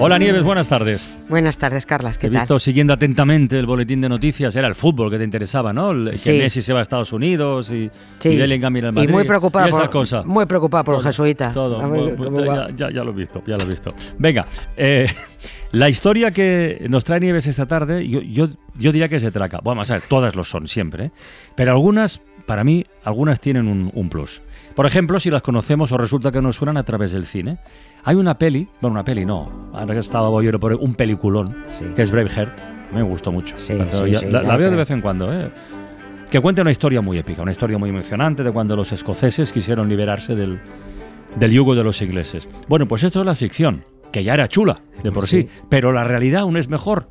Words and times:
Hola 0.00 0.16
Nieves, 0.18 0.44
buenas 0.44 0.68
tardes. 0.68 1.12
Buenas 1.28 1.58
tardes, 1.58 1.84
Carlas. 1.84 2.18
¿Qué 2.18 2.28
He 2.28 2.30
tal? 2.30 2.40
visto 2.40 2.58
siguiendo 2.60 2.92
atentamente 2.92 3.58
el 3.58 3.66
boletín 3.66 4.00
de 4.00 4.08
noticias, 4.08 4.54
era 4.54 4.68
el 4.68 4.76
fútbol 4.76 5.10
que 5.10 5.18
te 5.18 5.24
interesaba, 5.24 5.72
¿no? 5.72 5.90
El- 5.90 6.16
Que. 6.16 6.38
Messi 6.38 6.62
se 6.62 6.72
va 6.72 6.78
a 6.78 6.82
Estados 6.82 7.12
Unidos 7.12 7.72
y, 7.72 7.90
Sí. 8.20 8.28
y 8.30 8.36
Bellingham 8.36 8.76
al 8.76 8.78
Y 8.78 8.92
Madrid. 8.92 9.10
muy 9.10 9.24
preocupada 9.24 9.68
y 9.68 9.72
por- 9.72 9.90
cosa. 9.90 10.22
muy 10.24 10.46
preocupada 10.46 10.84
por 10.84 10.94
los 10.94 11.02
Todo, 11.02 11.10
jesuitas. 11.12 11.52
Todo, 11.52 11.90
ver 11.90 12.14
pues, 12.16 12.30
ya, 12.46 12.68
ya- 12.76 12.90
ya 12.92 13.02
lo 13.04 13.10
he 13.10 13.14
visto, 13.14 13.42
ya 13.44 13.56
lo 13.56 13.64
he 13.64 13.68
visto. 13.68 13.92
Venga, 14.18 14.46
eh, 14.76 15.06
la 15.72 15.88
historia 15.88 16.30
que 16.30 16.86
nos 16.88 17.02
trae 17.02 17.18
Nieves 17.18 17.48
esta 17.48 17.66
tarde, 17.66 18.08
yo, 18.08 18.20
yo, 18.22 18.48
yo 18.78 18.92
diría 18.92 19.08
que 19.08 19.16
es 19.16 19.22
de 19.22 19.32
traca. 19.32 19.58
Bueno, 19.64 19.78
vamos 19.78 19.90
a 19.90 19.94
ver, 19.94 20.02
todas 20.08 20.36
lo 20.36 20.44
son 20.44 20.68
siempre, 20.68 21.06
¿eh? 21.06 21.10
pero 21.56 21.72
algunas, 21.72 22.22
para 22.48 22.64
mí, 22.64 22.84
algunas 23.04 23.38
tienen 23.40 23.68
un, 23.68 23.92
un 23.94 24.08
plus. 24.08 24.42
Por 24.74 24.86
ejemplo, 24.86 25.20
si 25.20 25.30
las 25.30 25.42
conocemos 25.42 25.92
o 25.92 25.98
resulta 25.98 26.32
que 26.32 26.42
nos 26.42 26.56
suenan 26.56 26.76
a 26.78 26.82
través 26.82 27.12
del 27.12 27.26
cine. 27.26 27.58
Hay 28.04 28.16
una 28.16 28.38
peli, 28.38 28.66
bueno, 28.80 28.94
una 28.94 29.04
peli 29.04 29.24
no, 29.26 29.70
ahora 29.74 29.92
que 29.94 30.00
estaba 30.00 30.28
Boyero 30.30 30.58
por 30.58 30.72
un 30.74 30.94
peliculón, 30.94 31.54
Sí. 31.68 31.84
que 31.94 32.02
es 32.02 32.10
Braveheart. 32.10 32.58
Me 32.94 33.02
gustó 33.02 33.30
mucho. 33.30 33.54
Sí, 33.58 33.74
sí, 33.90 34.10
ya- 34.10 34.18
sí, 34.20 34.26
la, 34.30 34.42
ya, 34.42 34.48
la 34.48 34.56
veo 34.56 34.70
de 34.70 34.76
vez 34.76 34.90
en 34.90 35.00
cuando, 35.02 35.32
¿eh? 35.32 35.50
Que 36.30 36.40
cuenta 36.40 36.62
una 36.62 36.70
historia 36.70 37.00
muy 37.02 37.18
épica, 37.18 37.42
una 37.42 37.50
historia 37.50 37.76
muy 37.78 37.90
emocionante 37.90 38.42
de 38.42 38.50
cuando 38.50 38.74
los 38.76 38.92
escoceses 38.92 39.52
quisieron 39.52 39.88
liberarse 39.88 40.34
del, 40.34 40.58
del 41.36 41.50
yugo 41.52 41.74
de 41.74 41.84
los 41.84 42.00
ingleses. 42.00 42.48
Bueno, 42.68 42.88
pues 42.88 43.04
esto 43.04 43.20
es 43.20 43.26
la 43.26 43.34
ficción, 43.34 43.84
que 44.10 44.24
ya 44.24 44.32
era 44.34 44.48
chula 44.48 44.80
de 45.02 45.12
por 45.12 45.26
sí, 45.26 45.48
pero 45.68 45.92
la 45.92 46.04
realidad 46.04 46.42
aún 46.42 46.56
es 46.56 46.68
mejor. 46.68 47.08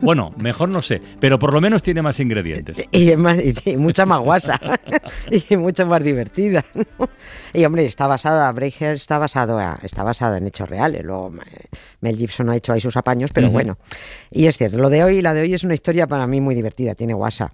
Bueno, 0.00 0.32
mejor 0.38 0.68
no 0.68 0.82
sé, 0.82 1.00
pero 1.20 1.38
por 1.38 1.52
lo 1.52 1.60
menos 1.60 1.82
tiene 1.82 2.02
más 2.02 2.18
ingredientes. 2.20 2.82
Y, 2.90 3.10
es 3.10 3.18
más- 3.18 3.38
y 3.64 3.76
mucha 3.76 4.06
más 4.06 4.20
guasa 4.20 4.60
y 5.50 5.56
mucho 5.56 5.86
más 5.86 6.02
divertida. 6.02 6.64
¿no? 6.74 7.08
Y 7.52 7.64
hombre, 7.64 7.84
está 7.86 8.06
basada, 8.06 8.50
Braveheart 8.52 8.96
está 8.96 9.18
basado 9.18 9.58
a- 9.58 9.78
está 9.82 10.02
basada 10.02 10.38
en 10.38 10.46
hechos 10.46 10.68
reales. 10.68 11.02
Luego 11.04 11.30
eh, 11.36 11.66
Mel 12.00 12.16
Gibson 12.16 12.48
ha 12.50 12.56
hecho 12.56 12.72
ahí 12.72 12.80
sus 12.80 12.96
apaños, 12.96 13.30
pero 13.32 13.50
bueno. 13.50 13.78
Y 14.30 14.46
es 14.46 14.56
cierto, 14.56 14.78
lo 14.78 14.90
de 14.90 15.04
hoy, 15.04 15.22
la 15.22 15.34
de 15.34 15.42
hoy 15.42 15.54
es 15.54 15.64
una 15.64 15.74
historia 15.74 16.06
para 16.06 16.26
mí 16.26 16.40
muy 16.40 16.54
divertida, 16.54 16.94
tiene 16.94 17.14
guasa. 17.14 17.52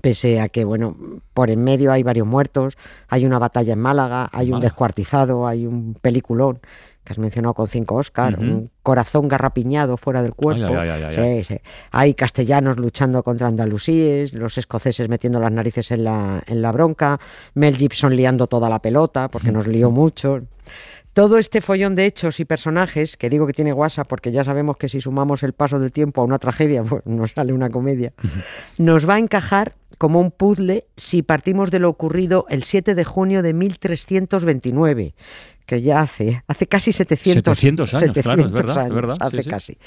Pese 0.00 0.40
a 0.40 0.48
que, 0.48 0.64
bueno, 0.64 0.96
por 1.34 1.50
en 1.50 1.62
medio 1.62 1.92
hay 1.92 2.02
varios 2.02 2.26
muertos, 2.26 2.78
hay 3.08 3.26
una 3.26 3.38
batalla 3.38 3.74
en 3.74 3.78
Málaga, 3.78 4.30
hay 4.32 4.46
un 4.46 4.52
Málaga. 4.52 4.68
descuartizado, 4.70 5.46
hay 5.46 5.66
un 5.66 5.94
peliculón 6.00 6.60
que 7.04 7.12
has 7.12 7.18
mencionado 7.18 7.54
con 7.54 7.66
cinco 7.66 7.96
Oscar, 7.96 8.38
un 8.38 8.70
corazón 8.82 9.26
garrapiñado 9.26 9.96
fuera 9.96 10.22
del 10.22 10.34
cuerpo. 10.34 10.66
Ay, 10.78 10.88
ay, 10.88 11.02
ay, 11.02 11.16
ay, 11.16 11.44
Sí, 11.44 11.54
sí. 11.54 11.60
Hay 11.90 12.14
castellanos 12.14 12.76
luchando 12.76 13.22
contra 13.22 13.48
andalusíes, 13.48 14.32
los 14.32 14.56
escoceses 14.56 15.08
metiendo 15.08 15.40
las 15.40 15.50
narices 15.50 15.90
en 15.90 16.04
la, 16.04 16.42
en 16.46 16.62
la 16.62 16.70
bronca, 16.70 17.18
Mel 17.54 17.76
Gibson 17.76 18.14
liando 18.14 18.46
toda 18.46 18.68
la 18.68 18.80
pelota, 18.80 19.28
porque 19.28 19.50
nos 19.50 19.66
lió 19.66 19.90
mucho. 19.90 20.38
Todo 21.12 21.36
este 21.36 21.60
follón 21.60 21.94
de 21.94 22.06
hechos 22.06 22.40
y 22.40 22.46
personajes, 22.46 23.18
que 23.18 23.28
digo 23.28 23.46
que 23.46 23.52
tiene 23.52 23.72
guasa 23.72 24.04
porque 24.04 24.32
ya 24.32 24.44
sabemos 24.44 24.78
que 24.78 24.88
si 24.88 25.00
sumamos 25.00 25.42
el 25.42 25.52
paso 25.52 25.78
del 25.78 25.92
tiempo 25.92 26.22
a 26.22 26.24
una 26.24 26.38
tragedia, 26.38 26.82
pues 26.88 27.04
nos 27.04 27.32
sale 27.32 27.52
una 27.52 27.68
comedia, 27.68 28.12
nos 28.78 29.08
va 29.08 29.14
a 29.14 29.18
encajar 29.18 29.74
como 30.02 30.18
un 30.18 30.32
puzzle 30.32 30.88
si 30.96 31.22
partimos 31.22 31.70
de 31.70 31.78
lo 31.78 31.88
ocurrido 31.88 32.44
el 32.48 32.64
7 32.64 32.96
de 32.96 33.04
junio 33.04 33.40
de 33.40 33.52
1329, 33.52 35.14
que 35.64 35.80
ya 35.80 36.00
hace, 36.00 36.42
hace 36.48 36.66
casi 36.66 36.90
700, 36.90 37.56
700 37.56 37.94
años, 37.94 38.12
claro, 38.20 38.44
es 38.44 38.50
verdad, 38.50 38.70
es 38.72 38.78
años, 38.78 38.94
verdad, 38.96 39.14
sí, 39.14 39.26
hace 39.28 39.42
sí. 39.44 39.48
casi. 39.48 39.78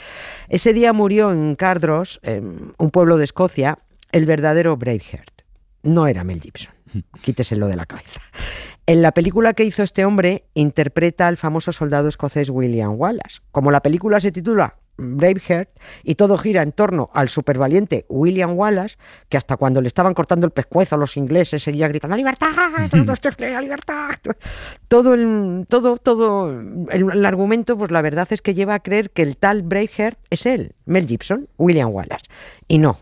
Ese 0.47 0.71
día 0.71 0.93
murió 0.93 1.33
en 1.33 1.55
Cardros, 1.55 2.21
em, 2.23 2.71
un 2.77 2.91
pueblo 2.91 3.17
de 3.17 3.25
Escocia, 3.25 3.79
el 4.13 4.25
verdadero 4.25 4.77
Braveheart. 4.77 5.41
No 5.83 6.07
era 6.07 6.23
Mel 6.23 6.39
Gibson. 6.39 6.73
Quíteselo 7.21 7.67
de 7.67 7.75
la 7.75 7.85
cabeza. 7.85 8.21
En 8.85 9.01
la 9.01 9.11
película 9.11 9.53
que 9.53 9.65
hizo 9.65 9.83
este 9.83 10.05
hombre, 10.05 10.45
interpreta 10.53 11.27
al 11.27 11.35
famoso 11.35 11.73
soldado 11.73 12.07
escocés 12.07 12.49
William 12.49 12.93
Wallace. 12.95 13.41
Como 13.51 13.69
la 13.69 13.81
película 13.81 14.21
se 14.21 14.31
titula 14.31 14.77
Braveheart 14.97 15.69
y 16.03 16.15
todo 16.15 16.37
gira 16.37 16.61
en 16.61 16.71
torno 16.71 17.09
al 17.13 17.29
supervaliente 17.29 18.05
William 18.09 18.57
Wallace, 18.57 18.97
que 19.29 19.37
hasta 19.37 19.57
cuando 19.57 19.81
le 19.81 19.87
estaban 19.87 20.13
cortando 20.13 20.45
el 20.45 20.51
pescuezo 20.51 20.95
a 20.95 20.97
los 20.97 21.17
ingleses 21.17 21.63
seguía 21.63 21.87
gritando 21.87 22.15
¡Libertad! 22.15 22.49
¡La 23.37 23.61
libertad! 23.61 24.09
Todo 24.87 25.13
el, 25.13 25.65
todo, 25.67 25.97
todo 25.97 26.49
el, 26.49 27.11
el 27.11 27.25
argumento, 27.25 27.77
pues 27.77 27.91
la 27.91 28.01
verdad 28.01 28.27
es 28.31 28.41
que 28.41 28.53
lleva 28.53 28.75
a 28.75 28.79
creer 28.79 29.11
que 29.11 29.21
el 29.21 29.37
tal 29.37 29.63
Braveheart 29.63 30.17
es 30.29 30.45
él, 30.45 30.73
Mel 30.85 31.07
Gibson, 31.07 31.47
William 31.57 31.89
Wallace. 31.91 32.25
Y 32.67 32.77
no, 32.77 32.97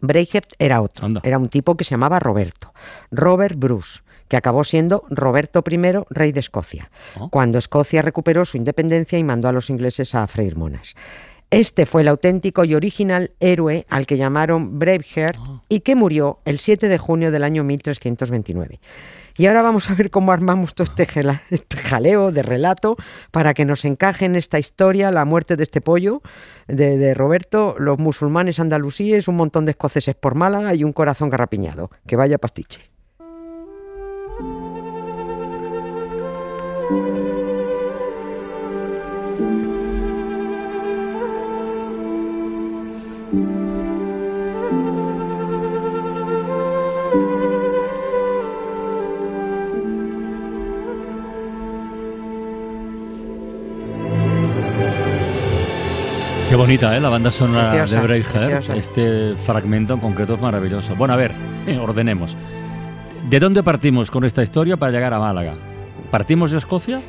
Braveheart 0.00 0.54
era 0.58 0.80
otro. 0.80 1.06
Anda. 1.06 1.20
Era 1.24 1.38
un 1.38 1.48
tipo 1.48 1.76
que 1.76 1.84
se 1.84 1.90
llamaba 1.90 2.18
Roberto. 2.18 2.72
Robert 3.10 3.56
Bruce, 3.58 4.00
que 4.30 4.36
acabó 4.38 4.64
siendo 4.64 5.04
Roberto 5.10 5.62
I, 5.68 5.76
rey 6.08 6.32
de 6.32 6.40
Escocia, 6.40 6.90
Oh. 7.18 7.28
cuando 7.28 7.58
Escocia 7.58 8.00
recuperó 8.00 8.44
su 8.46 8.56
independencia 8.56 9.18
y 9.18 9.24
mandó 9.24 9.48
a 9.48 9.52
los 9.52 9.68
ingleses 9.68 10.14
a 10.14 10.26
freír 10.28 10.56
monas. 10.56 10.94
Este 11.50 11.84
fue 11.84 12.02
el 12.02 12.08
auténtico 12.08 12.64
y 12.64 12.76
original 12.76 13.32
héroe 13.40 13.84
al 13.90 14.06
que 14.06 14.16
llamaron 14.16 14.78
Braveheart 14.78 15.36
y 15.68 15.80
que 15.80 15.96
murió 15.96 16.38
el 16.44 16.60
7 16.60 16.88
de 16.88 16.96
junio 16.96 17.32
del 17.32 17.42
año 17.42 17.64
1329. 17.64 18.78
Y 19.36 19.46
ahora 19.46 19.62
vamos 19.62 19.90
a 19.90 19.94
ver 19.94 20.10
cómo 20.10 20.30
armamos 20.30 20.74
todo 20.76 20.84
este, 20.84 21.08
este 21.50 21.76
jaleo 21.76 22.30
de 22.30 22.42
relato 22.44 22.96
para 23.32 23.52
que 23.52 23.64
nos 23.64 23.84
encaje 23.84 24.26
en 24.26 24.36
esta 24.36 24.60
historia 24.60 25.10
la 25.10 25.24
muerte 25.24 25.56
de 25.56 25.64
este 25.64 25.80
pollo, 25.80 26.22
de, 26.68 26.98
de 26.98 27.14
Roberto, 27.14 27.74
los 27.78 27.98
musulmanes 27.98 28.60
andalusíes, 28.60 29.26
un 29.26 29.36
montón 29.36 29.64
de 29.64 29.72
escoceses 29.72 30.14
por 30.14 30.36
Málaga 30.36 30.74
y 30.74 30.84
un 30.84 30.92
corazón 30.92 31.30
garrapiñado. 31.30 31.90
Que 32.06 32.14
vaya 32.14 32.38
pastiche. 32.38 32.89
Bonita, 56.60 56.94
¿eh? 56.94 57.00
La 57.00 57.08
banda 57.08 57.32
sonora 57.32 57.70
Preciosa, 57.70 57.96
de 57.96 58.06
Braveheart. 58.06 58.50
preciosa. 58.52 58.76
Este 58.76 59.34
fragmento 59.46 59.94
en 59.94 60.00
concreto 60.00 60.34
es 60.34 60.40
maravilloso. 60.42 60.94
Bueno, 60.94 61.14
a 61.14 61.16
ver, 61.16 61.32
eh, 61.66 61.78
ordenemos. 61.78 62.36
¿De 63.30 63.40
dónde 63.40 63.62
partimos 63.62 64.10
con 64.10 64.24
esta 64.24 64.42
historia 64.42 64.76
para 64.76 64.92
llegar 64.92 65.14
a 65.14 65.18
Málaga? 65.18 65.54
¿Partimos 66.10 66.50
de 66.50 66.58
Escocia? 66.58 67.00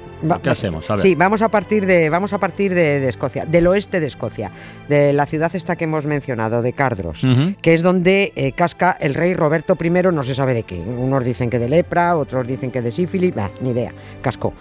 ¿Qué 0.41 0.49
hacemos? 0.49 0.89
A 0.89 0.93
ver. 0.93 1.01
Sí, 1.01 1.15
vamos 1.15 1.41
a 1.41 1.49
partir 1.49 1.85
de 1.85 2.09
vamos 2.09 2.31
a 2.31 2.37
partir 2.37 2.73
de, 2.73 3.01
de 3.01 3.09
Escocia, 3.09 3.43
del 3.45 3.67
oeste 3.67 3.99
de 3.99 4.07
Escocia, 4.07 4.51
de 4.87 5.11
la 5.11 5.25
ciudad 5.25 5.53
esta 5.53 5.75
que 5.75 5.83
hemos 5.83 6.05
mencionado, 6.05 6.61
de 6.61 6.71
Cardros. 6.71 7.21
Que 7.61 7.73
es 7.73 7.81
donde 7.81 8.31
eh, 8.37 8.53
casca 8.53 8.95
el 9.01 9.15
rey 9.15 9.33
Roberto 9.33 9.77
I, 9.83 9.89
no 9.89 10.23
se 10.23 10.33
sabe 10.33 10.53
de 10.53 10.63
qué. 10.63 10.79
Unos 10.79 11.25
dicen 11.25 11.49
que 11.49 11.59
de 11.59 11.67
lepra, 11.67 12.15
otros 12.15 12.47
dicen 12.47 12.71
que 12.71 12.81
de 12.81 12.93
sífilis, 12.93 13.35
bah, 13.35 13.51
ni 13.59 13.71
idea, 13.71 13.91
cascó. 14.21 14.53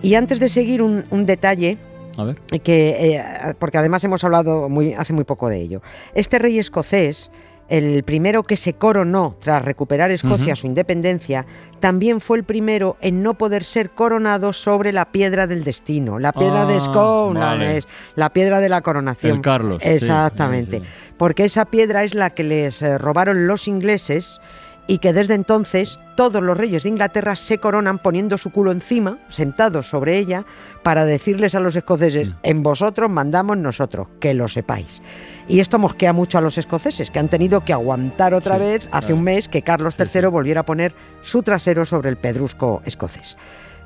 Y 0.00 0.14
antes 0.14 0.40
de 0.40 0.48
seguir 0.48 0.80
un, 0.80 1.04
un 1.10 1.26
detalle, 1.26 1.76
A 2.16 2.24
ver. 2.24 2.36
que, 2.62 3.16
eh, 3.16 3.54
porque 3.58 3.78
además 3.78 4.02
hemos 4.04 4.22
hablado 4.24 4.68
muy, 4.68 4.94
hace 4.94 5.12
muy 5.12 5.24
poco 5.24 5.48
de 5.48 5.60
ello. 5.60 5.82
Este 6.14 6.38
rey 6.38 6.58
escocés, 6.58 7.30
el 7.68 8.02
primero 8.02 8.42
que 8.42 8.56
se 8.56 8.74
coronó 8.74 9.36
tras 9.40 9.64
recuperar 9.64 10.10
Escocia 10.10 10.54
su 10.56 10.66
independencia, 10.66 11.46
también 11.80 12.20
fue 12.20 12.36
el 12.36 12.44
primero 12.44 12.96
en 13.00 13.22
no 13.22 13.34
poder 13.38 13.64
ser 13.64 13.90
coronado 13.90 14.52
sobre 14.52 14.92
la 14.92 15.06
piedra 15.10 15.46
del 15.46 15.64
destino, 15.64 16.18
la 16.18 16.32
piedra 16.32 16.66
de 16.66 16.74
Ah, 16.76 16.80
Scone, 16.80 17.40
vale. 17.40 17.76
es 17.78 17.88
la 18.14 18.30
piedra 18.30 18.60
de 18.60 18.68
la 18.68 18.82
coronación. 18.82 19.36
El 19.36 19.42
Carlos. 19.42 19.82
Exactamente. 19.84 20.78
sí, 20.80 20.84
sí. 20.84 21.12
Porque 21.16 21.44
esa 21.44 21.64
piedra 21.64 22.04
es 22.04 22.14
la 22.14 22.30
que 22.30 22.42
les 22.42 22.82
eh, 22.82 22.98
robaron 22.98 23.46
los 23.46 23.66
ingleses 23.68 24.38
y 24.86 24.98
que 24.98 25.12
desde 25.12 25.34
entonces 25.34 26.00
todos 26.16 26.42
los 26.42 26.56
reyes 26.56 26.82
de 26.82 26.88
Inglaterra 26.88 27.36
se 27.36 27.58
coronan 27.58 27.98
poniendo 27.98 28.36
su 28.36 28.50
culo 28.50 28.72
encima, 28.72 29.18
sentados 29.28 29.86
sobre 29.88 30.18
ella, 30.18 30.44
para 30.82 31.04
decirles 31.04 31.54
a 31.54 31.60
los 31.60 31.76
escoceses, 31.76 32.28
Mm. 32.28 32.34
en 32.42 32.62
vosotros 32.62 33.08
mandamos 33.10 33.56
nosotros, 33.58 34.08
que 34.20 34.34
lo 34.34 34.48
sepáis. 34.48 35.00
Y 35.48 35.60
esto 35.60 35.78
mosquea 35.78 36.12
mucho 36.12 36.38
a 36.38 36.40
los 36.40 36.58
escoceses, 36.58 37.10
que 37.10 37.18
han 37.20 37.28
tenido 37.28 37.64
que 37.64 37.72
aguantar 37.72 38.34
otra 38.34 38.56
Sí, 38.56 38.60
vez 38.60 38.88
hace 38.92 39.06
claro. 39.06 39.16
un 39.16 39.22
mes 39.24 39.48
que 39.48 39.62
Carlos 39.62 39.94
Sí, 39.96 40.02
III 40.02 40.20
sí. 40.20 40.26
volviera 40.26 40.60
a 40.62 40.66
poner 40.66 40.94
su 41.22 41.42
trasero 41.42 41.84
sobre 41.84 42.10
el 42.10 42.16
pedrusco 42.16 42.82
escocés. 42.84 43.36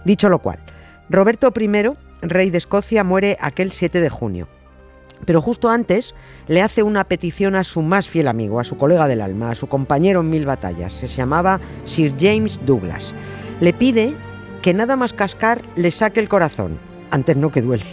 Dicho 0.05 0.29
lo 0.29 0.39
cual, 0.39 0.59
Roberto 1.11 1.53
I, 1.55 1.93
rey 2.23 2.51
de 2.51 2.59
Escocia, 2.59 3.05
muere 3.05 3.37
aquel 3.41 3.71
7 3.71 4.01
de 4.01 4.09
junio. 4.09 4.49
Pero 5.25 5.41
justo 5.41 5.69
antes 5.69 6.15
le 6.47 6.63
hace 6.63 6.83
una 6.83 7.05
petición 7.05 7.57
a 7.57 7.65
su 7.65 7.83
más 7.83 8.09
fiel 8.09 8.29
amigo, 8.29 8.61
a 8.61 8.65
su 8.65 8.77
colega 8.77 9.09
del 9.09 9.21
alma, 9.21 9.51
a 9.51 9.55
su 9.55 9.67
compañero 9.67 10.21
en 10.21 10.31
mil 10.31 10.47
batallas, 10.47 10.93
se 10.93 11.07
llamaba 11.07 11.61
Sir 11.85 12.15
James 12.19 12.61
Douglas. 12.65 13.15
Le 13.61 13.73
pide 13.73 14.15
que 14.63 14.75
nada 14.75 14.97
más 14.97 15.13
cascar 15.13 15.63
le 15.77 15.91
saque 15.91 16.21
el 16.21 16.29
corazón, 16.29 16.79
antes 17.11 17.37
no 17.37 17.51
que 17.51 17.63
duele, 17.63 17.85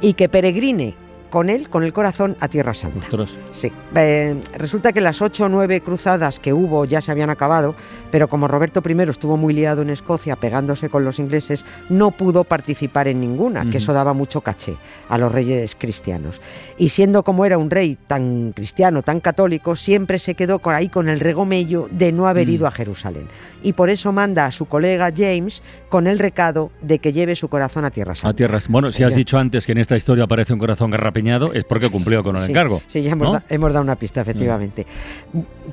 y 0.00 0.14
que 0.14 0.28
peregrine 0.28 0.94
con 1.36 1.50
él, 1.50 1.68
con 1.68 1.82
el 1.82 1.92
corazón, 1.92 2.34
a 2.40 2.48
Tierra 2.48 2.72
Santa. 2.72 3.00
Ostras. 3.00 3.34
Sí. 3.52 3.70
Eh, 3.94 4.40
resulta 4.56 4.94
que 4.94 5.02
las 5.02 5.20
ocho 5.20 5.44
o 5.44 5.48
nueve 5.50 5.82
cruzadas 5.82 6.38
que 6.38 6.54
hubo 6.54 6.86
ya 6.86 7.02
se 7.02 7.10
habían 7.12 7.28
acabado, 7.28 7.74
pero 8.10 8.26
como 8.28 8.48
Roberto 8.48 8.82
I 8.88 9.02
estuvo 9.10 9.36
muy 9.36 9.52
liado 9.52 9.82
en 9.82 9.90
Escocia 9.90 10.36
pegándose 10.36 10.88
con 10.88 11.04
los 11.04 11.18
ingleses, 11.18 11.62
no 11.90 12.10
pudo 12.12 12.44
participar 12.44 13.06
en 13.06 13.20
ninguna, 13.20 13.68
que 13.70 13.76
eso 13.76 13.92
daba 13.92 14.14
mucho 14.14 14.40
caché 14.40 14.76
a 15.10 15.18
los 15.18 15.30
reyes 15.30 15.76
cristianos. 15.78 16.40
Y 16.78 16.88
siendo 16.88 17.22
como 17.22 17.44
era 17.44 17.58
un 17.58 17.68
rey 17.68 17.98
tan 18.06 18.52
cristiano, 18.52 19.02
tan 19.02 19.20
católico, 19.20 19.76
siempre 19.76 20.18
se 20.18 20.36
quedó 20.36 20.58
por 20.58 20.72
ahí 20.72 20.88
con 20.88 21.06
el 21.10 21.20
regomello 21.20 21.86
de 21.90 22.12
no 22.12 22.28
haber 22.28 22.48
Mm. 22.48 22.52
ido 22.52 22.66
a 22.66 22.70
Jerusalén. 22.70 23.28
Y 23.62 23.74
por 23.74 23.90
eso 23.90 24.10
manda 24.10 24.46
a 24.46 24.52
su 24.52 24.64
colega 24.64 25.12
James 25.14 25.62
con 25.90 26.06
el 26.06 26.18
recado 26.18 26.70
de 26.80 26.98
que 26.98 27.12
lleve 27.12 27.34
su 27.34 27.48
corazón 27.48 27.84
a 27.84 27.90
Tierra 27.90 28.14
Santa. 28.14 28.30
A 28.30 28.32
tierras. 28.34 28.68
Bueno, 28.68 28.90
si 28.90 29.02
has 29.04 29.14
dicho 29.14 29.36
antes 29.36 29.66
que 29.66 29.72
en 29.72 29.78
esta 29.78 29.98
historia 29.98 30.24
aparece 30.24 30.54
un 30.54 30.58
corazón 30.60 30.90
garrapiñado, 30.90 31.25
es 31.52 31.64
porque 31.64 31.90
cumplió 31.90 32.22
con 32.22 32.36
el 32.36 32.42
Sí, 32.42 32.50
encargo. 32.52 32.82
Sí, 32.86 33.02
ya 33.02 33.12
hemos, 33.12 33.26
¿no? 33.28 33.32
da- 33.34 33.44
hemos 33.48 33.72
dado 33.72 33.82
una 33.84 33.96
pista, 33.96 34.20
efectivamente. 34.20 34.86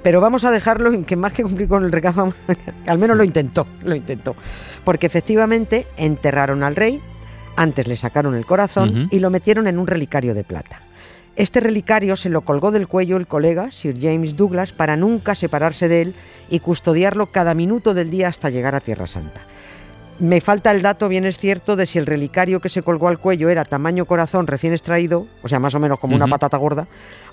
Pero 0.02 0.20
vamos 0.22 0.44
a 0.44 0.52
dejarlo 0.52 0.92
en 0.94 1.04
que 1.06 1.16
más 1.16 1.34
que 1.34 1.44
cumplir 1.44 1.68
con 1.68 1.84
el 1.84 1.92
recado, 1.92 2.34
al 2.88 2.98
menos 2.98 3.16
lo 3.18 3.24
intentó, 3.24 3.68
lo 3.84 3.96
intentó. 3.96 4.36
Porque 4.84 5.08
efectivamente 5.08 5.88
enterraron 5.98 6.64
al 6.64 6.76
rey, 6.76 7.00
antes 7.56 7.88
le 7.88 7.96
sacaron 7.96 8.36
el 8.36 8.46
corazón 8.46 9.08
y 9.12 9.20
lo 9.20 9.30
metieron 9.30 9.68
en 9.68 9.78
un 9.80 9.88
relicario 9.88 10.34
de 10.34 10.44
plata. 10.44 10.82
Este 11.36 11.60
relicario 11.60 12.16
se 12.16 12.30
lo 12.30 12.42
colgó 12.42 12.72
del 12.72 12.88
cuello 12.88 13.18
el 13.18 13.26
colega, 13.26 13.72
Sir 13.72 13.98
James 14.00 14.36
Douglas, 14.38 14.72
para 14.72 14.96
nunca 14.96 15.34
separarse 15.34 15.88
de 15.88 16.02
él 16.02 16.16
y 16.50 16.60
custodiarlo 16.60 17.28
cada 17.32 17.54
minuto 17.56 17.94
del 17.96 18.12
día 18.12 18.28
hasta 18.28 18.52
llegar 18.52 18.76
a 18.76 18.82
Tierra 18.82 19.08
Santa. 19.08 19.42
Me 20.20 20.42
falta 20.42 20.72
el 20.72 20.82
dato, 20.82 21.10
bien 21.10 21.26
es 21.26 21.38
cierto, 21.38 21.76
de 21.76 21.86
si 21.86 21.98
el 21.98 22.06
relicario 22.06 22.60
que 22.62 22.70
se 22.70 22.84
colgó 22.84 23.08
al 23.08 23.18
cuello 23.20 23.50
era 23.50 23.66
tamaño 23.66 24.06
corazón 24.06 24.48
recién 24.48 24.72
extraído, 24.72 25.26
o 25.42 25.48
sea, 25.48 25.60
más 25.60 25.74
o 25.76 25.80
menos 25.80 26.00
como 26.00 26.16
una 26.16 26.28
patata 26.28 26.56
gorda, 26.58 26.88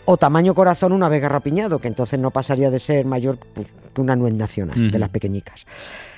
o 0.06 0.16
tamaño 0.16 0.54
corazón 0.54 0.92
una 0.92 1.08
vez 1.08 1.20
garrapiñado, 1.20 1.78
que 1.78 1.88
entonces 1.88 2.18
no 2.18 2.30
pasaría 2.30 2.70
de 2.70 2.78
ser 2.78 3.04
mayor 3.04 3.38
pues, 3.54 3.66
que 3.94 4.00
una 4.00 4.16
nuez 4.16 4.34
nacional, 4.34 4.90
de 4.90 4.98
las 4.98 5.10
pequeñicas. 5.10 5.66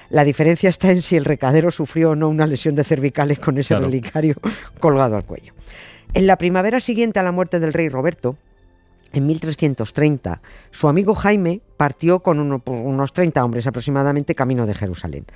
La 0.09 0.25
diferencia 0.25 0.70
está 0.70 0.91
en 0.91 1.03
si 1.03 1.17
el 1.17 1.25
recadero 1.25 1.70
sufrió 1.70 2.11
o 2.11 2.14
no 2.14 2.29
una 2.29 2.47
lesión 2.47 2.75
de 2.75 2.85
cervicales 2.85 3.38
con 3.38 3.59
ese 3.59 3.69
Claro. 3.69 3.87
relicario 3.87 4.37
colgado 4.81 5.17
al 5.17 5.25
cuello. 5.25 5.53
En 6.14 6.26
la 6.26 6.37
primavera 6.37 6.81
siguiente 6.81 7.19
a 7.19 7.23
la 7.23 7.32
muerte 7.32 7.59
del 7.61 7.73
rey 7.73 7.88
Roberto, 7.88 8.37
en 9.12 9.26
1330, 9.26 10.41
su 10.70 10.88
amigo 10.88 11.14
Jaime 11.14 11.61
partió 11.76 12.20
con 12.20 12.38
uno- 12.41 12.62
unos 12.67 13.12
30 13.12 13.44
hombres 13.44 13.67
aproximadamente 13.67 14.35
camino 14.35 14.67
de 14.67 14.75
Jerusalén. 14.75 15.26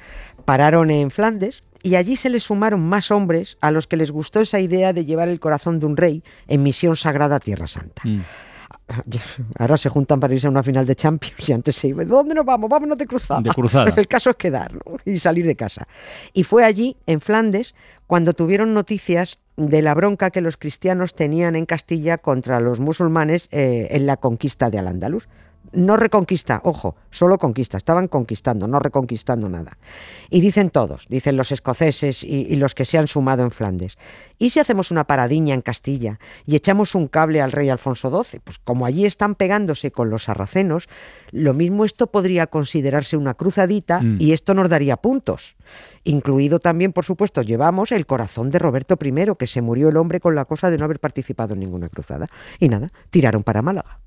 Pararon 0.44 0.90
en 0.90 1.10
Flandes 1.10 1.62
y 1.82 1.96
allí 1.96 2.16
se 2.16 2.28
les 2.30 2.42
sumaron 2.44 2.80
más 2.86 3.10
hombres 3.10 3.58
a 3.60 3.70
los 3.70 3.86
que 3.86 3.96
les 3.96 4.10
gustó 4.10 4.40
esa 4.40 4.60
idea 4.60 4.92
de 4.92 5.04
llevar 5.04 5.28
el 5.28 5.40
corazón 5.40 5.78
de 5.80 5.86
un 5.86 5.96
rey 5.96 6.22
en 6.48 6.62
misión 6.62 6.96
sagrada 6.96 7.36
a 7.36 7.40
Tierra 7.40 7.66
Santa. 7.66 8.02
Mm. 8.04 8.20
Ahora 9.58 9.76
se 9.76 9.88
juntan 9.88 10.20
para 10.20 10.34
irse 10.34 10.46
a 10.46 10.50
una 10.50 10.62
final 10.62 10.86
de 10.86 10.94
Champions 10.94 11.48
y 11.48 11.52
antes 11.52 11.76
se 11.76 11.88
iban. 11.88 12.08
¿Dónde 12.08 12.34
nos 12.34 12.44
vamos? 12.44 12.70
Vámonos 12.70 12.98
de 12.98 13.06
cruzada. 13.06 13.40
De 13.40 13.50
cruzada. 13.54 13.92
El 13.96 14.08
caso 14.08 14.30
es 14.30 14.36
quedar 14.36 14.74
¿no? 14.74 14.96
y 15.04 15.18
salir 15.18 15.46
de 15.46 15.56
casa. 15.56 15.86
Y 16.32 16.44
fue 16.44 16.64
allí, 16.64 16.96
en 17.06 17.20
Flandes, 17.20 17.74
cuando 18.06 18.34
tuvieron 18.34 18.74
noticias 18.74 19.38
de 19.56 19.82
la 19.82 19.94
bronca 19.94 20.30
que 20.30 20.40
los 20.40 20.56
cristianos 20.56 21.14
tenían 21.14 21.56
en 21.56 21.66
Castilla 21.66 22.18
contra 22.18 22.60
los 22.60 22.78
musulmanes 22.78 23.48
eh, 23.50 23.88
en 23.90 24.06
la 24.06 24.16
conquista 24.16 24.70
de 24.70 24.78
Al-Ándalus. 24.78 25.28
No 25.76 25.96
reconquista, 25.96 26.60
ojo, 26.64 26.96
solo 27.10 27.38
conquista, 27.38 27.76
estaban 27.76 28.08
conquistando, 28.08 28.66
no 28.66 28.78
reconquistando 28.78 29.48
nada. 29.48 29.78
Y 30.30 30.40
dicen 30.40 30.70
todos, 30.70 31.06
dicen 31.08 31.36
los 31.36 31.52
escoceses 31.52 32.24
y, 32.24 32.46
y 32.48 32.56
los 32.56 32.74
que 32.74 32.84
se 32.84 32.98
han 32.98 33.06
sumado 33.08 33.42
en 33.44 33.50
Flandes, 33.50 33.98
¿y 34.38 34.50
si 34.50 34.58
hacemos 34.58 34.90
una 34.90 35.04
paradiña 35.04 35.54
en 35.54 35.62
Castilla 35.62 36.18
y 36.46 36.56
echamos 36.56 36.94
un 36.94 37.08
cable 37.08 37.40
al 37.40 37.52
rey 37.52 37.68
Alfonso 37.68 38.10
XII? 38.10 38.40
Pues 38.40 38.58
como 38.58 38.86
allí 38.86 39.06
están 39.06 39.34
pegándose 39.34 39.92
con 39.92 40.10
los 40.10 40.24
sarracenos, 40.24 40.88
lo 41.30 41.54
mismo 41.54 41.84
esto 41.84 42.08
podría 42.08 42.46
considerarse 42.48 43.16
una 43.16 43.34
cruzadita 43.34 44.00
Mm. 44.00 44.16
y 44.20 44.32
esto 44.32 44.54
nos 44.54 44.68
daría 44.68 44.96
puntos. 44.96 45.56
Incluido 46.04 46.58
también, 46.60 46.92
por 46.92 47.04
supuesto, 47.04 47.42
llevamos 47.42 47.92
el 47.92 48.06
corazón 48.06 48.50
de 48.50 48.58
Roberto 48.58 48.96
I, 49.02 49.34
que 49.38 49.46
se 49.46 49.60
murió 49.62 49.88
el 49.88 49.96
hombre 49.96 50.20
con 50.20 50.34
la 50.34 50.44
cosa 50.44 50.70
de 50.70 50.78
no 50.78 50.84
haber 50.84 51.00
participado 51.00 51.54
en 51.54 51.60
ninguna 51.60 51.88
cruzada. 51.88 52.28
Y 52.58 52.68
nada, 52.68 52.92
tiraron 53.10 53.42
para 53.42 53.62
Málaga. 53.62 53.98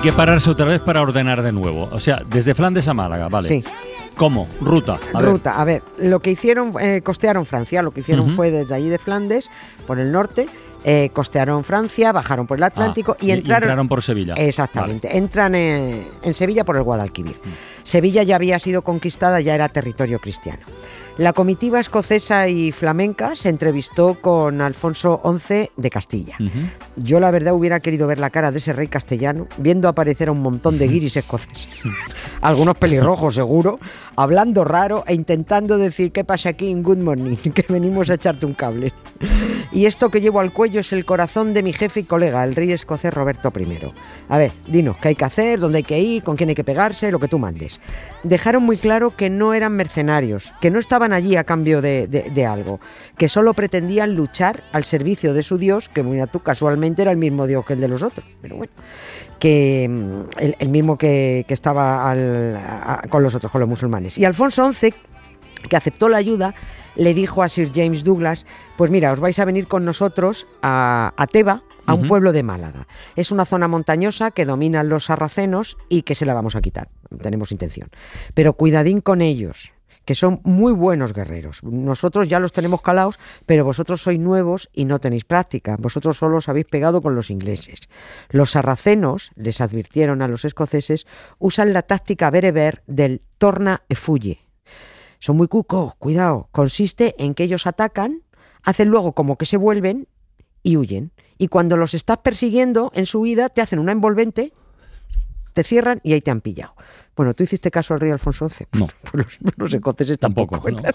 Hay 0.00 0.04
que 0.04 0.12
pararse 0.14 0.48
otra 0.48 0.64
vez 0.64 0.80
para 0.80 1.02
ordenar 1.02 1.42
de 1.42 1.52
nuevo. 1.52 1.90
O 1.92 1.98
sea, 1.98 2.22
desde 2.26 2.54
Flandes 2.54 2.88
a 2.88 2.94
Málaga, 2.94 3.28
¿vale? 3.28 3.46
Sí. 3.46 3.62
¿Cómo? 4.16 4.48
Ruta. 4.62 4.98
A 5.12 5.18
ver. 5.18 5.28
Ruta, 5.28 5.60
a 5.60 5.64
ver, 5.64 5.82
lo 5.98 6.20
que 6.20 6.30
hicieron, 6.30 6.72
eh, 6.80 7.02
costearon 7.04 7.44
Francia, 7.44 7.82
lo 7.82 7.90
que 7.90 8.00
hicieron 8.00 8.34
fue 8.34 8.50
desde 8.50 8.74
allí 8.74 8.88
de 8.88 8.96
Flandes, 8.96 9.50
por 9.86 9.98
el 9.98 10.10
norte, 10.10 10.46
eh, 10.84 11.10
costearon 11.12 11.64
Francia, 11.64 12.12
bajaron 12.12 12.46
por 12.46 12.56
el 12.56 12.62
Atlántico 12.62 13.12
Ah, 13.12 13.24
y 13.24 13.30
entraron... 13.32 13.88
por 13.88 14.02
Sevilla. 14.02 14.32
Exactamente, 14.38 15.18
entran 15.18 15.54
en, 15.54 16.08
en 16.22 16.32
Sevilla 16.32 16.64
por 16.64 16.78
el 16.78 16.82
Guadalquivir. 16.82 17.36
Mm. 17.36 17.48
Sevilla 17.82 18.22
ya 18.22 18.36
había 18.36 18.58
sido 18.58 18.80
conquistada, 18.80 19.42
ya 19.42 19.54
era 19.54 19.68
territorio 19.68 20.18
cristiano. 20.18 20.62
La 21.18 21.32
comitiva 21.32 21.80
escocesa 21.80 22.48
y 22.48 22.72
flamenca 22.72 23.34
se 23.36 23.50
entrevistó 23.50 24.14
con 24.14 24.60
Alfonso 24.60 25.20
XI 25.22 25.70
de 25.76 25.90
Castilla. 25.90 26.36
Yo 26.96 27.20
la 27.20 27.30
verdad 27.30 27.52
hubiera 27.52 27.80
querido 27.80 28.06
ver 28.06 28.18
la 28.18 28.30
cara 28.30 28.50
de 28.50 28.58
ese 28.58 28.72
rey 28.72 28.88
castellano, 28.88 29.46
viendo 29.58 29.88
aparecer 29.88 30.28
a 30.28 30.32
un 30.32 30.40
montón 30.40 30.78
de 30.78 30.88
guiris 30.88 31.16
escoceses, 31.16 31.68
algunos 32.40 32.76
pelirrojos 32.76 33.34
seguro, 33.34 33.80
hablando 34.16 34.64
raro 34.64 35.04
e 35.06 35.14
intentando 35.14 35.76
decir 35.76 36.12
qué 36.12 36.24
pasa 36.24 36.50
aquí 36.50 36.70
en 36.70 36.82
Good 36.82 36.98
Morning, 36.98 37.36
que 37.54 37.64
venimos 37.68 38.08
a 38.08 38.14
echarte 38.14 38.46
un 38.46 38.54
cable. 38.54 38.92
Y 39.72 39.84
esto 39.84 40.08
que 40.08 40.20
llevo 40.20 40.40
al 40.40 40.52
cuello 40.52 40.80
es 40.80 40.92
el 40.92 41.04
corazón 41.04 41.52
de 41.52 41.62
mi 41.62 41.72
jefe 41.72 42.00
y 42.00 42.04
colega, 42.04 42.42
el 42.44 42.54
rey 42.54 42.72
escocés 42.72 43.12
Roberto 43.12 43.52
I. 43.54 43.78
A 44.28 44.38
ver, 44.38 44.52
dinos, 44.66 44.96
¿qué 44.96 45.08
hay 45.08 45.14
que 45.14 45.24
hacer? 45.24 45.60
¿Dónde 45.60 45.78
hay 45.78 45.84
que 45.84 46.00
ir? 46.00 46.22
¿Con 46.22 46.36
quién 46.36 46.48
hay 46.48 46.54
que 46.54 46.64
pegarse? 46.64 47.12
Lo 47.12 47.18
que 47.18 47.28
tú 47.28 47.38
mandes. 47.38 47.80
Dejaron 48.22 48.62
muy 48.62 48.78
claro 48.78 49.14
que 49.14 49.28
no 49.28 49.54
eran 49.54 49.74
mercenarios, 49.74 50.52
que 50.60 50.70
no 50.70 50.78
estaban 50.78 50.99
allí 51.12 51.36
a 51.36 51.44
cambio 51.44 51.80
de, 51.82 52.06
de- 52.06 52.30
de 52.30 52.46
algo, 52.46 52.80
que 53.16 53.28
solo 53.28 53.54
pretendían 53.54 54.14
luchar 54.14 54.62
al 54.72 54.84
servicio 54.84 55.34
de 55.34 55.42
su 55.42 55.58
Dios, 55.58 55.88
que 55.88 56.02
tú, 56.30 56.40
casualmente 56.40 57.02
era 57.02 57.10
el 57.10 57.16
mismo 57.16 57.46
Dios 57.46 57.64
que 57.66 57.72
el 57.74 57.80
de 57.80 57.88
los 57.88 58.02
otros, 58.02 58.26
pero 58.42 58.56
bueno, 58.56 58.72
que 59.38 59.86
mm, 59.88 60.40
el, 60.40 60.56
el 60.58 60.68
mismo 60.68 60.96
que, 60.98 61.44
que 61.48 61.54
estaba 61.54 62.10
al- 62.10 62.56
a- 62.56 63.02
con 63.08 63.22
los 63.22 63.34
otros, 63.34 63.50
con 63.50 63.60
los 63.60 63.68
musulmanes. 63.68 64.18
Y 64.18 64.24
Alfonso 64.24 64.72
XI, 64.72 64.94
que 65.68 65.76
aceptó 65.76 66.08
la 66.08 66.18
ayuda, 66.18 66.54
le 66.96 67.14
dijo 67.14 67.42
a 67.42 67.48
Sir 67.48 67.70
James 67.74 68.02
Douglas, 68.04 68.44
pues 68.76 68.90
mira, 68.90 69.12
os 69.12 69.20
vais 69.20 69.38
a 69.38 69.44
venir 69.44 69.68
con 69.68 69.84
nosotros 69.84 70.46
a, 70.62 71.12
a 71.16 71.26
Teba, 71.26 71.62
a 71.86 71.94
un 71.94 72.06
pueblo 72.06 72.32
de 72.32 72.42
Málaga. 72.42 72.86
Es 73.16 73.30
una 73.30 73.44
zona 73.44 73.66
montañosa 73.68 74.30
que 74.30 74.44
dominan 74.44 74.88
los 74.88 75.06
sarracenos 75.06 75.76
y 75.88 76.02
que 76.02 76.14
se 76.14 76.24
la 76.26 76.34
vamos 76.34 76.56
a 76.56 76.60
quitar, 76.60 76.88
tenemos 77.20 77.52
intención. 77.52 77.88
Pero 78.34 78.52
cuidadín 78.54 79.00
con 79.00 79.22
ellos, 79.22 79.72
que 80.04 80.14
son 80.14 80.40
muy 80.44 80.72
buenos 80.72 81.12
guerreros. 81.12 81.62
Nosotros 81.62 82.28
ya 82.28 82.40
los 82.40 82.52
tenemos 82.52 82.82
calados, 82.82 83.18
pero 83.46 83.64
vosotros 83.64 84.02
sois 84.02 84.18
nuevos 84.18 84.68
y 84.72 84.84
no 84.84 84.98
tenéis 84.98 85.24
práctica. 85.24 85.76
Vosotros 85.78 86.16
solo 86.16 86.38
os 86.38 86.48
habéis 86.48 86.66
pegado 86.66 87.00
con 87.00 87.14
los 87.14 87.30
ingleses. 87.30 87.80
Los 88.30 88.52
sarracenos, 88.52 89.30
les 89.36 89.60
advirtieron 89.60 90.22
a 90.22 90.28
los 90.28 90.44
escoceses, 90.44 91.06
usan 91.38 91.72
la 91.72 91.82
táctica 91.82 92.30
bereber 92.30 92.82
del 92.86 93.22
torna 93.38 93.82
e 93.88 93.94
fuye. 93.94 94.40
Son 95.20 95.36
muy 95.36 95.48
cucos, 95.48 95.94
cuidado. 95.96 96.48
Consiste 96.50 97.14
en 97.18 97.34
que 97.34 97.44
ellos 97.44 97.66
atacan, 97.66 98.22
hacen 98.62 98.88
luego 98.88 99.12
como 99.12 99.36
que 99.36 99.46
se 99.46 99.58
vuelven 99.58 100.08
y 100.62 100.76
huyen. 100.76 101.12
Y 101.38 101.48
cuando 101.48 101.76
los 101.76 101.94
estás 101.94 102.18
persiguiendo 102.18 102.90
en 102.94 103.06
su 103.06 103.20
huida, 103.20 103.48
te 103.48 103.60
hacen 103.60 103.78
una 103.78 103.92
envolvente, 103.92 104.52
te 105.62 105.68
cierran 105.68 106.00
y 106.02 106.12
ahí 106.14 106.20
te 106.20 106.30
han 106.30 106.40
pillado. 106.40 106.74
Bueno, 107.16 107.34
¿tú 107.34 107.42
hiciste 107.42 107.70
caso 107.70 107.92
al 107.92 108.00
rey 108.00 108.10
Alfonso 108.12 108.48
XI? 108.48 108.66
No. 108.72 108.86
Pues 109.10 109.26
los, 109.42 109.54
los 109.56 109.74
escoceses 109.74 110.18
tampoco. 110.18 110.56
Tampoco, 110.58 110.82
¿no? 110.82 110.88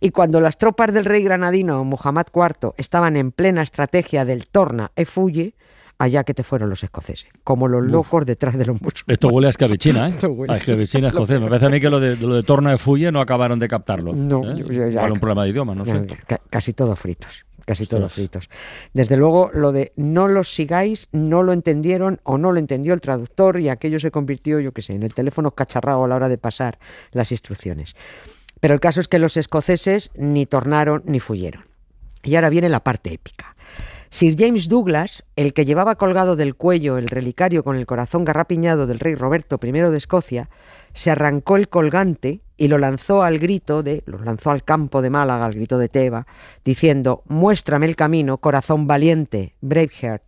Y 0.00 0.10
cuando 0.10 0.40
las 0.40 0.58
tropas 0.58 0.92
del 0.92 1.04
rey 1.04 1.22
granadino 1.22 1.84
Muhammad 1.84 2.26
IV 2.34 2.72
estaban 2.76 3.16
en 3.16 3.30
plena 3.32 3.62
estrategia 3.62 4.24
del 4.24 4.48
torna 4.48 4.90
e 4.96 5.04
fuye, 5.04 5.54
allá 5.98 6.24
que 6.24 6.34
te 6.34 6.42
fueron 6.42 6.68
los 6.68 6.82
escoceses, 6.82 7.28
como 7.44 7.68
los 7.68 7.84
locos 7.84 8.26
detrás 8.26 8.58
de 8.58 8.66
los 8.66 8.82
musulmanes. 8.82 9.04
Esto 9.06 9.28
huele 9.28 9.46
a 9.46 9.50
escabechina, 9.50 10.08
¿eh? 10.08 10.26
Huele 10.26 10.52
A 10.52 10.56
escabechina 10.56 11.08
escocés. 11.08 11.40
Me 11.40 11.46
parece 11.48 11.66
a 11.66 11.68
mí 11.70 11.80
que 11.80 11.90
lo 11.90 12.00
de, 12.00 12.16
lo 12.16 12.34
de 12.34 12.42
Torna 12.42 12.70
de 12.72 12.78
Fulle 12.78 13.12
no 13.12 13.20
acabaron 13.20 13.58
de 13.60 13.68
captarlo. 13.68 14.12
No, 14.12 14.42
¿eh? 14.50 14.56
yo- 14.56 14.66
yo 14.72 14.88
ya- 14.88 15.04
un 15.04 15.20
problema 15.20 15.44
de 15.44 15.50
idioma, 15.50 15.74
no 15.76 15.84
sé. 15.84 16.06
Casi 16.50 16.72
todos 16.72 16.98
fritos. 16.98 17.44
Casi 17.66 17.86
todos 17.86 18.04
Ostras. 18.04 18.14
fritos. 18.14 18.48
Desde 18.92 19.16
luego, 19.16 19.50
lo 19.52 19.72
de 19.72 19.92
no 19.96 20.28
los 20.28 20.52
sigáis, 20.52 21.08
no 21.12 21.42
lo 21.42 21.52
entendieron 21.52 22.20
o 22.24 22.38
no 22.38 22.52
lo 22.52 22.58
entendió 22.58 22.94
el 22.94 23.00
traductor 23.00 23.60
y 23.60 23.68
aquello 23.68 24.00
se 24.00 24.10
convirtió, 24.10 24.60
yo 24.60 24.72
qué 24.72 24.82
sé, 24.82 24.94
en 24.94 25.02
el 25.02 25.14
teléfono 25.14 25.52
cacharrado 25.52 26.04
a 26.04 26.08
la 26.08 26.16
hora 26.16 26.28
de 26.28 26.38
pasar 26.38 26.78
las 27.12 27.32
instrucciones. 27.32 27.94
Pero 28.60 28.74
el 28.74 28.80
caso 28.80 29.00
es 29.00 29.08
que 29.08 29.18
los 29.18 29.36
escoceses 29.36 30.10
ni 30.14 30.46
tornaron 30.46 31.02
ni 31.04 31.20
fuyeron. 31.20 31.64
Y 32.22 32.36
ahora 32.36 32.50
viene 32.50 32.68
la 32.68 32.80
parte 32.80 33.12
épica. 33.12 33.56
Sir 34.12 34.36
James 34.38 34.68
Douglas, 34.68 35.24
el 35.36 35.54
que 35.54 35.64
llevaba 35.64 35.94
colgado 35.96 36.36
del 36.36 36.54
cuello 36.54 36.98
el 36.98 37.08
relicario 37.08 37.64
con 37.64 37.76
el 37.76 37.86
corazón 37.86 38.26
garrapiñado 38.26 38.86
del 38.86 38.98
rey 38.98 39.14
Roberto 39.14 39.58
I 39.62 39.72
de 39.72 39.96
Escocia, 39.96 40.50
se 40.92 41.10
arrancó 41.10 41.56
el 41.56 41.70
colgante 41.70 42.42
y 42.62 42.68
lo 42.68 42.78
lanzó 42.78 43.24
al 43.24 43.40
grito 43.40 43.82
de, 43.82 44.04
lo 44.06 44.18
lanzó 44.22 44.52
al 44.52 44.62
campo 44.62 45.02
de 45.02 45.10
Málaga, 45.10 45.46
al 45.46 45.54
grito 45.54 45.78
de 45.78 45.88
Teba, 45.88 46.28
diciendo: 46.64 47.24
Muéstrame 47.26 47.86
el 47.86 47.96
camino, 47.96 48.38
corazón 48.38 48.86
valiente, 48.86 49.56
Braveheart, 49.62 50.22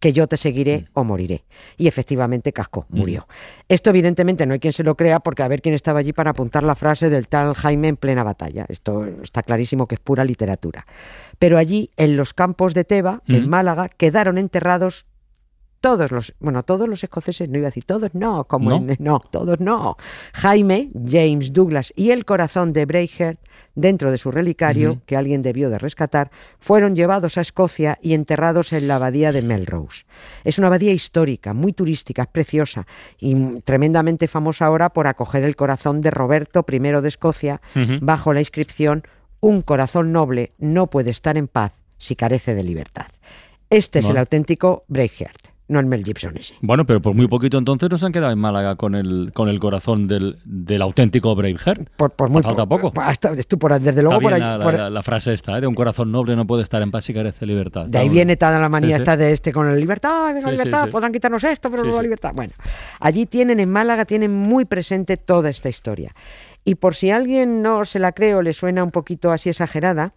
que 0.00 0.12
yo 0.12 0.26
te 0.26 0.36
seguiré 0.36 0.88
o 0.94 1.04
moriré. 1.04 1.44
Y 1.76 1.86
efectivamente 1.86 2.52
cascó, 2.52 2.86
murió. 2.88 3.28
Esto 3.68 3.90
evidentemente 3.90 4.46
no 4.46 4.54
hay 4.54 4.58
quien 4.58 4.72
se 4.72 4.82
lo 4.82 4.96
crea 4.96 5.20
porque 5.20 5.44
a 5.44 5.48
ver 5.48 5.62
quién 5.62 5.76
estaba 5.76 6.00
allí 6.00 6.12
para 6.12 6.32
apuntar 6.32 6.64
la 6.64 6.74
frase 6.74 7.08
del 7.08 7.28
tal 7.28 7.54
Jaime 7.54 7.86
en 7.86 7.96
plena 7.96 8.24
batalla. 8.24 8.66
Esto 8.68 9.06
está 9.22 9.44
clarísimo 9.44 9.86
que 9.86 9.94
es 9.94 10.00
pura 10.00 10.24
literatura. 10.24 10.84
Pero 11.38 11.56
allí, 11.56 11.92
en 11.96 12.16
los 12.16 12.34
campos 12.34 12.74
de 12.74 12.82
Teba, 12.82 13.22
en 13.28 13.46
Mm. 13.46 13.48
Málaga, 13.48 13.88
quedaron 13.90 14.38
enterrados 14.38 15.06
todos 15.86 16.10
los, 16.10 16.34
bueno, 16.40 16.64
todos 16.64 16.88
los 16.88 17.04
escoceses, 17.04 17.48
no 17.48 17.58
iba 17.58 17.68
a 17.68 17.70
decir 17.70 17.84
todos 17.84 18.12
no, 18.12 18.42
como 18.44 18.70
¿No? 18.70 18.76
en- 18.76 18.96
no, 18.98 19.20
todos 19.30 19.60
no. 19.60 19.96
Jaime, 20.32 20.90
James 21.08 21.52
Douglas 21.52 21.92
y 21.94 22.10
el 22.10 22.24
corazón 22.24 22.72
de 22.72 22.86
Braveheart, 22.86 23.38
dentro 23.76 24.10
de 24.10 24.18
su 24.18 24.32
relicario, 24.32 25.00
que 25.06 25.16
alguien 25.16 25.42
debió 25.42 25.70
de 25.70 25.78
rescatar, 25.78 26.32
fueron 26.58 26.96
llevados 26.96 27.38
a 27.38 27.40
Escocia 27.40 27.98
y 28.02 28.14
enterrados 28.14 28.72
en 28.72 28.88
la 28.88 28.96
abadía 28.96 29.30
de 29.30 29.42
Melrose. 29.42 30.06
Es 30.42 30.58
una 30.58 30.66
abadía 30.66 30.92
histórica, 30.92 31.54
muy 31.54 31.72
turística, 31.72 32.22
es 32.22 32.28
preciosa 32.28 32.84
y 33.20 33.60
tremendamente 33.60 34.26
famosa 34.26 34.66
ahora 34.66 34.90
por 34.90 35.06
acoger 35.06 35.44
el 35.44 35.54
corazón 35.54 36.00
de 36.00 36.10
Roberto 36.10 36.64
I 36.68 36.78
de 36.80 37.08
Escocia 37.08 37.60
bajo 38.00 38.32
la 38.32 38.40
inscripción 38.40 39.04
Un 39.38 39.62
corazón 39.62 40.10
noble 40.10 40.52
no 40.58 40.88
puede 40.88 41.10
estar 41.10 41.36
en 41.36 41.46
paz 41.46 41.72
si 41.96 42.16
carece 42.16 42.56
de 42.56 42.64
libertad. 42.64 43.06
Este 43.70 44.00
es 44.00 44.08
el 44.10 44.16
auténtico 44.16 44.84
Braveheart, 44.88 45.54
no 45.68 45.80
el 45.80 45.86
Mel 45.86 46.04
Gibson 46.04 46.36
ese. 46.36 46.54
Bueno, 46.60 46.86
pero 46.86 47.02
por 47.02 47.14
muy 47.14 47.26
poquito 47.26 47.58
entonces 47.58 47.90
nos 47.90 48.02
han 48.04 48.12
quedado 48.12 48.32
en 48.32 48.38
Málaga 48.38 48.76
con 48.76 48.94
el, 48.94 49.32
con 49.34 49.48
el 49.48 49.58
corazón 49.58 50.06
del, 50.06 50.38
del 50.44 50.80
auténtico 50.82 51.34
Braveheart. 51.34 51.88
Por, 51.96 52.12
por 52.12 52.28
muy 52.30 52.42
falta 52.42 52.66
po- 52.66 52.78
poco. 52.80 53.00
hasta- 53.00 53.32
por- 53.58 53.80
desde 53.80 54.02
luego 54.02 54.20
por 54.20 54.32
allí- 54.32 54.40
la, 54.42 54.60
por- 54.62 54.74
la- 54.74 54.90
la 54.90 55.02
frase 55.02 55.32
esta, 55.32 55.58
¿eh? 55.58 55.60
de 55.60 55.66
un 55.66 55.74
corazón 55.74 56.12
noble 56.12 56.36
no 56.36 56.46
puede 56.46 56.62
estar 56.62 56.80
en 56.82 56.90
paz 56.90 57.08
y 57.10 57.14
carece 57.14 57.40
de 57.40 57.46
libertad. 57.46 57.86
de 57.86 57.98
ahí 57.98 58.08
viene 58.08 58.36
toda 58.36 58.58
la 58.58 58.68
manía 58.68 58.96
Sí, 58.96 59.02
esta 59.02 59.16
de 59.16 59.32
este 59.32 59.52
con 59.52 59.66
la 59.66 59.74
libertad, 59.74 60.26
venga, 60.34 60.48
Sí, 60.48 60.50
libertad, 60.52 60.84
sí. 60.84 60.90
podrán 60.90 61.12
quitarnos 61.12 61.42
esto, 61.44 61.70
pero 61.70 61.82
no 61.84 61.96
la 61.96 62.02
libertad. 62.02 62.32
Bueno, 62.34 62.52
allí 63.00 63.26
tienen 63.26 63.58
en 63.60 63.70
Málaga, 63.70 64.04
tienen 64.04 64.32
muy 64.32 64.64
presente 64.66 65.16
toda 65.16 65.50
esta 65.50 65.68
historia. 65.68 66.14
Y 66.64 66.76
por 66.76 66.94
si 66.94 67.10
alguien 67.10 67.62
no 67.62 67.84
se 67.84 67.98
la 67.98 68.12
cree 68.12 68.34
o 68.34 68.42
le 68.42 68.52
suena 68.52 68.82
un 68.84 68.90
poquito 68.90 69.30
así 69.32 69.48
exagerada, 69.50 70.14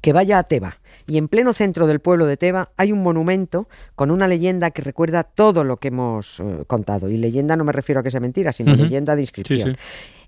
que 0.00 0.12
vaya 0.12 0.38
a 0.38 0.42
Teba. 0.44 0.78
Y 1.06 1.18
en 1.18 1.28
pleno 1.28 1.52
centro 1.52 1.86
del 1.86 2.00
pueblo 2.00 2.26
de 2.26 2.36
Teba 2.36 2.70
hay 2.76 2.92
un 2.92 3.02
monumento 3.02 3.68
con 3.94 4.10
una 4.10 4.26
leyenda 4.28 4.70
que 4.70 4.82
recuerda 4.82 5.22
todo 5.22 5.62
lo 5.64 5.76
que 5.76 5.88
hemos 5.88 6.40
eh, 6.40 6.64
contado. 6.66 7.08
Y 7.08 7.16
leyenda 7.16 7.56
no 7.56 7.64
me 7.64 7.72
refiero 7.72 8.00
a 8.00 8.02
que 8.02 8.10
sea 8.10 8.20
mentira, 8.20 8.52
sino 8.52 8.74
leyenda 8.74 9.14
de 9.14 9.20
Sí, 9.20 9.24
inscripción. 9.24 9.72
sí. 9.74 9.76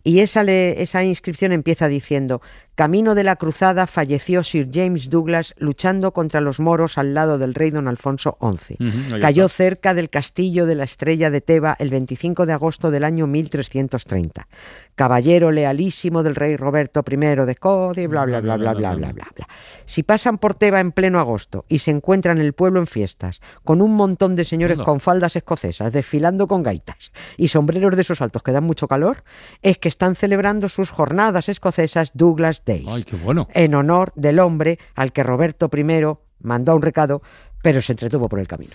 Y 0.04 0.20
esa, 0.20 0.42
le- 0.42 0.82
esa 0.82 1.04
inscripción 1.04 1.52
empieza 1.52 1.88
diciendo, 1.88 2.40
Camino 2.74 3.16
de 3.16 3.24
la 3.24 3.34
cruzada 3.34 3.88
falleció 3.88 4.44
Sir 4.44 4.68
James 4.72 5.10
Douglas 5.10 5.52
luchando 5.58 6.12
contra 6.12 6.40
los 6.40 6.60
moros 6.60 6.96
al 6.96 7.12
lado 7.12 7.36
del 7.36 7.54
rey 7.54 7.70
don 7.70 7.88
Alfonso 7.88 8.38
XI. 8.40 8.76
Cayó 9.20 9.46
está. 9.46 9.56
cerca 9.56 9.94
del 9.94 10.10
castillo 10.10 10.64
de 10.64 10.76
la 10.76 10.84
estrella 10.84 11.28
de 11.30 11.40
Teba 11.40 11.74
el 11.80 11.90
25 11.90 12.46
de 12.46 12.52
agosto 12.52 12.92
del 12.92 13.02
año 13.02 13.26
1330. 13.26 14.46
Caballero 14.94 15.50
lealísimo 15.50 16.22
del 16.22 16.34
rey 16.36 16.56
Roberto 16.56 17.04
I 17.08 17.16
de 17.16 17.52
Escocia 17.52 18.02
y 18.02 18.06
bla 18.06 18.24
bla 18.24 18.40
bla 18.40 18.56
bla 18.56 18.74
bla 18.74 18.94
bla 18.94 19.12
bla 19.12 19.28
bla. 19.34 19.48
Si 19.84 20.04
pasan 20.04 20.38
por 20.38 20.54
Teba 20.54 20.78
en 20.80 20.92
pleno 20.92 21.18
agosto 21.18 21.64
y 21.68 21.80
se 21.80 21.90
encuentran 21.90 22.38
el 22.38 22.52
pueblo 22.52 22.78
en 22.78 22.86
fiestas, 22.86 23.40
con 23.64 23.82
un 23.82 23.94
montón 23.96 24.36
de 24.36 24.44
señores 24.44 24.78
con 24.84 25.00
faldas 25.00 25.34
escocesas 25.34 25.92
desfilando 25.92 26.46
con 26.46 26.62
gaitas 26.62 27.10
y 27.36 27.48
sombreros 27.48 27.96
de 27.96 28.02
esos 28.02 28.20
altos 28.22 28.42
que 28.44 28.52
dan 28.52 28.64
mucho 28.64 28.86
calor, 28.86 29.24
es 29.62 29.78
que 29.78 29.87
están 29.88 30.14
celebrando 30.14 30.68
sus 30.68 30.90
jornadas 30.90 31.48
escocesas 31.48 32.12
Douglas 32.14 32.62
Days 32.64 32.86
Ay, 32.88 33.04
qué 33.04 33.16
bueno. 33.16 33.48
en 33.52 33.74
honor 33.74 34.12
del 34.14 34.38
hombre 34.38 34.78
al 34.94 35.12
que 35.12 35.22
Roberto 35.22 35.70
I 35.74 35.84
mandó 36.40 36.74
un 36.74 36.82
recado, 36.82 37.22
pero 37.62 37.82
se 37.82 37.92
entretuvo 37.92 38.28
por 38.28 38.38
el 38.38 38.46
camino. 38.46 38.72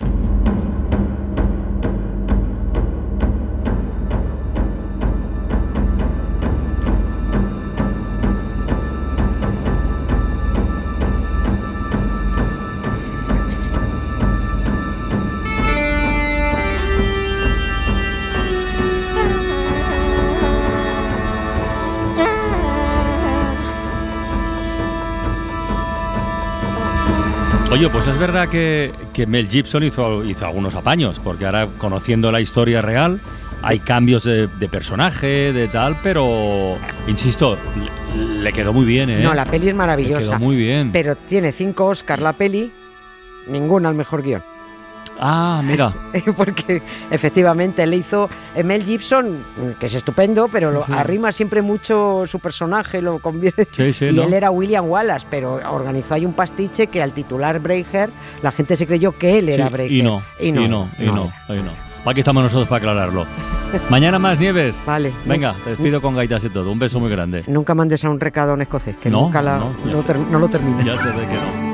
Oye, 27.74 27.88
pues 27.88 28.06
es 28.06 28.16
verdad 28.18 28.48
que, 28.48 28.92
que 29.12 29.26
Mel 29.26 29.48
Gibson 29.48 29.82
hizo, 29.82 30.24
hizo 30.24 30.46
algunos 30.46 30.76
apaños, 30.76 31.18
porque 31.18 31.44
ahora 31.44 31.66
conociendo 31.76 32.30
la 32.30 32.40
historia 32.40 32.80
real 32.80 33.20
hay 33.62 33.80
cambios 33.80 34.22
de, 34.22 34.46
de 34.46 34.68
personaje, 34.68 35.52
de 35.52 35.66
tal, 35.66 35.96
pero 36.00 36.76
insisto, 37.08 37.58
le, 38.16 38.42
le 38.44 38.52
quedó 38.52 38.72
muy 38.72 38.84
bien, 38.86 39.10
¿eh? 39.10 39.24
No, 39.24 39.34
la 39.34 39.44
peli 39.44 39.66
es 39.66 39.72
Le 39.72 39.78
maravillosa, 39.78 40.20
quedó 40.20 40.38
muy 40.38 40.54
bien. 40.54 40.92
pero 40.92 41.16
tiene 41.16 41.50
cinco 41.50 41.86
Oscars 41.86 42.22
la 42.22 42.34
peli, 42.34 42.70
ninguna 43.48 43.88
al 43.88 43.96
mejor 43.96 44.22
guion. 44.22 44.44
Ah, 45.18 45.62
mira. 45.64 45.92
Porque 46.36 46.82
efectivamente 47.10 47.86
le 47.86 47.96
hizo 47.96 48.28
eh, 48.54 48.62
Mel 48.64 48.82
Gibson, 48.84 49.38
que 49.78 49.86
es 49.86 49.94
estupendo, 49.94 50.48
pero 50.48 50.70
lo, 50.70 50.84
Sí. 50.86 50.92
arrima 50.92 51.32
siempre 51.32 51.62
mucho 51.62 52.24
su 52.26 52.38
personaje, 52.40 53.00
lo 53.00 53.18
convierte. 53.20 53.68
Sí, 53.72 53.92
sí, 53.92 54.06
y 54.06 54.12
¿no? 54.12 54.24
él 54.24 54.34
era 54.34 54.50
William 54.50 54.86
Wallace, 54.88 55.26
pero 55.30 55.54
organizó 55.70 56.14
ahí 56.14 56.26
un 56.26 56.32
pastiche 56.34 56.88
que 56.88 57.02
al 57.02 57.12
titular 57.12 57.58
Braveheart, 57.60 58.12
la 58.42 58.50
gente 58.52 58.76
se 58.76 58.86
creyó 58.86 59.12
que 59.12 59.38
él 59.38 59.48
era 59.48 59.68
Braveheart. 59.68 59.92
y 59.92 60.02
no, 60.02 60.22
y 60.40 60.52
no, 60.52 60.62
y 60.62 60.68
no, 60.68 60.90
y 60.98 61.04
no, 61.06 61.32
y 61.48 61.62
no. 61.62 61.84
Aquí 62.06 62.20
estamos 62.20 62.42
nosotros 62.42 62.68
para 62.68 62.78
aclararlo. 62.78 63.24
Mañana 63.88 64.18
más 64.18 64.38
nieves. 64.38 64.74
Vale. 64.84 65.10
Venga, 65.24 65.54
te 65.64 65.70
despido 65.70 66.02
con 66.02 66.14
gaitas 66.14 66.44
y 66.44 66.50
todo. 66.50 66.70
Un 66.70 66.78
beso 66.78 67.00
muy 67.00 67.10
grande. 67.10 67.44
Nunca 67.46 67.74
mandes 67.74 68.04
a 68.04 68.10
un 68.10 68.20
recado 68.20 68.52
un 68.52 68.60
escocés, 68.60 68.96
que 68.96 69.08
No, 69.08 69.22
nunca 69.22 69.40
la- 69.40 69.56
no, 69.58 69.72
lo 70.38 70.48
termina. 70.48 70.84
Ya 70.84 70.96
sé 70.98 71.08
de 71.08 71.26
que 71.26 71.34
no. 71.34 71.73